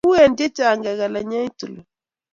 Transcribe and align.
Eun 0.09 0.31
che 0.37 0.47
chang 0.57 0.81
kikelenyei 0.83 1.47
tulwo. 1.57 1.81